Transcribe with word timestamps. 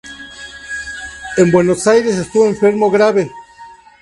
En 1.37 1.51
Buenos 1.51 1.85
Aires 1.85 2.17
estuvo 2.17 2.47
enfermo 2.47 2.89
grave. 2.89 3.29